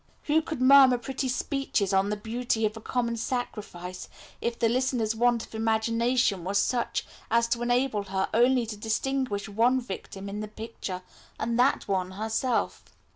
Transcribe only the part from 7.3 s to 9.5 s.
to enable her only to distinguish